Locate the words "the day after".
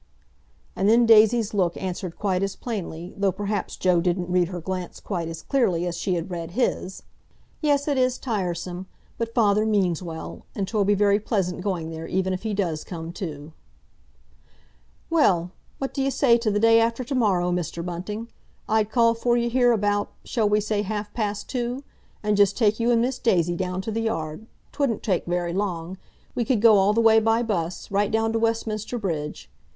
16.49-17.03